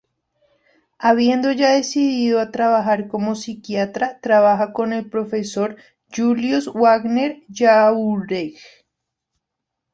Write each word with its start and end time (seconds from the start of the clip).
Habiendo 0.97 1.51
ya 1.51 1.73
decido 1.73 2.39
a 2.39 2.49
trabajar 2.49 3.07
como 3.07 3.35
psiquiatra, 3.35 4.19
trabaja 4.19 4.73
con 4.73 4.93
el 4.93 5.07
profesor 5.07 5.77
Julius 6.11 6.65
Wagner-Jauregg. 6.73 8.57